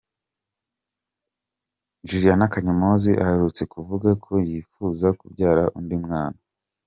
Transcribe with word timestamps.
Juliana 2.07 2.51
Kanyomozi 2.53 3.11
aherutse 3.23 3.61
kuvuga 3.73 4.09
ko 4.23 4.33
yifuza 4.49 5.07
kubyara 5.19 5.63
undi 5.77 5.97
mwana. 6.03 6.39